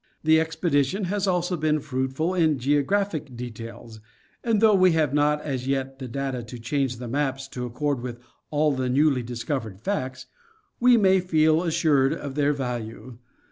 The 0.23 0.39
expedition 0.39 1.03
has 1.03 1.27
also 1.27 1.55
been 1.55 1.79
fruitful 1.79 2.33
in 2.33 2.57
geographic 2.57 3.35
details, 3.37 3.99
and 4.43 4.59
though 4.59 4.73
we 4.73 4.93
have 4.93 5.13
not 5.13 5.43
as 5.43 5.67
yet 5.67 5.99
the 5.99 6.07
data 6.07 6.41
to 6.41 6.57
change 6.57 6.97
the 6.97 7.07
maps 7.07 7.47
to 7.49 7.67
accord 7.67 8.01
with 8.01 8.17
all 8.49 8.71
the 8.71 8.89
newly 8.89 9.21
discovered 9.21 9.79
facts, 9.79 10.25
we 10.79 10.97
may 10.97 11.19
feel 11.19 11.61
assured 11.61 12.13
of 12.13 12.33
their 12.33 12.51
Geography 12.51 12.51
of 12.53 12.57
the 12.57 12.63
Land.. 12.63 12.85
35 12.87 13.17
value. 13.17 13.17